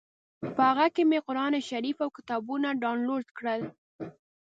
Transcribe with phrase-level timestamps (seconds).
[0.55, 3.61] په هغه کې مې قران شریف او کتابونه ډاونلوډ کړل.